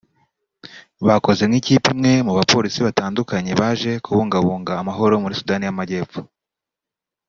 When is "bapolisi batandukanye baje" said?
2.37-3.91